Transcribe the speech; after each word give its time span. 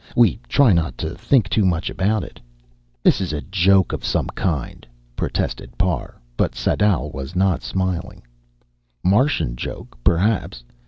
We 0.15 0.39
try 0.49 0.73
not 0.73 0.97
to 0.97 1.13
think 1.13 1.47
too 1.47 1.63
much 1.63 1.87
about 1.91 2.23
it." 2.23 2.39
"This 3.03 3.21
is 3.21 3.31
a 3.33 3.41
joke 3.43 3.93
of 3.93 4.03
some 4.03 4.25
kind," 4.33 4.87
protested 5.15 5.77
Parr, 5.77 6.19
but 6.35 6.55
Sadau 6.55 7.11
was 7.13 7.35
not 7.35 7.61
smiling. 7.61 8.23
"Martian 9.03 9.55
joke, 9.55 9.95
perhaps. 10.03 10.63